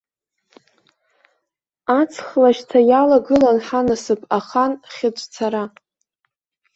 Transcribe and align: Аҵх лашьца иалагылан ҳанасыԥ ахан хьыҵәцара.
Аҵх 1.99 2.27
лашьца 2.41 2.79
иалагылан 2.89 3.57
ҳанасыԥ 3.65 4.21
ахан 4.37 4.71
хьыҵәцара. 4.93 5.63